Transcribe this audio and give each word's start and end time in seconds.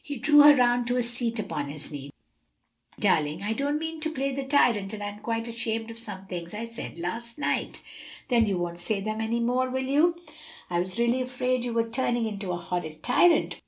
He 0.00 0.14
drew 0.18 0.42
her 0.42 0.54
round 0.54 0.86
to 0.86 0.98
a 0.98 1.02
seat 1.02 1.40
upon 1.40 1.68
his 1.68 1.90
knee. 1.90 2.12
"Darling, 3.00 3.42
I 3.42 3.52
don't 3.54 3.80
mean 3.80 3.98
to 4.02 4.08
play 4.12 4.32
the 4.32 4.44
tyrant, 4.44 4.92
and 4.92 5.02
am 5.02 5.18
quite 5.18 5.48
ashamed 5.48 5.90
of 5.90 5.98
some 5.98 6.28
things 6.28 6.54
I 6.54 6.64
said 6.64 6.96
last 6.96 7.40
night." 7.40 7.82
"Then 8.28 8.46
you 8.46 8.56
won't 8.56 8.78
say 8.78 9.00
them 9.00 9.20
any 9.20 9.40
more, 9.40 9.68
will 9.68 9.82
you? 9.86 10.14
I 10.70 10.78
was 10.78 10.96
really 10.96 11.20
afraid 11.20 11.64
you 11.64 11.72
were 11.72 11.88
turning 11.88 12.24
into 12.26 12.52
a 12.52 12.56
horrid 12.56 13.02
tyrant. 13.02 13.60